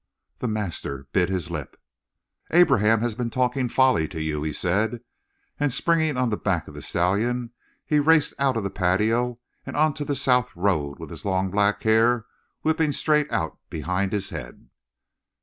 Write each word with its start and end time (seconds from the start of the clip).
The 0.39 0.47
master 0.47 1.05
bit 1.13 1.29
his 1.29 1.51
lip. 1.51 1.79
"Abraham 2.49 3.01
has 3.01 3.13
been 3.13 3.29
talking 3.29 3.69
folly 3.69 4.07
to 4.07 4.19
you," 4.19 4.41
he 4.41 4.51
said; 4.51 5.01
and, 5.59 5.71
springing 5.71 6.17
on 6.17 6.31
the 6.31 6.37
back 6.37 6.67
of 6.67 6.73
the 6.73 6.81
stallion, 6.81 7.51
he 7.85 7.99
raced 7.99 8.33
out 8.39 8.57
of 8.57 8.63
the 8.63 8.71
patio 8.71 9.37
and 9.63 9.75
on 9.77 9.93
to 9.93 10.03
the 10.03 10.15
south 10.15 10.55
road 10.55 10.97
with 10.97 11.11
his 11.11 11.23
long, 11.23 11.51
black 11.51 11.83
hair 11.83 12.25
whipping 12.63 12.91
straight 12.91 13.31
out 13.31 13.59
behind 13.69 14.11
his 14.11 14.31
head. 14.31 14.69